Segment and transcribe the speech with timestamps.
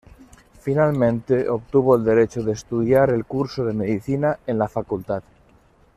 [0.59, 5.21] Finalmente obtuvo el derecho de estudiar el curso de medicina en la facultad.